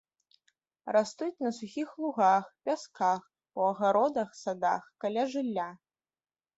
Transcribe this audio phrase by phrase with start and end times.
[0.95, 3.21] Растуць на сухіх лугах, пясках,
[3.61, 5.73] у агародах, садах, каля жылля.